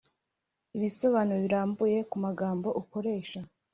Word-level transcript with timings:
ibisobanuro 0.77 1.39
birambuye 1.45 1.97
ku 2.09 2.15
magambo 2.25 2.67
ukoresha 2.81 3.39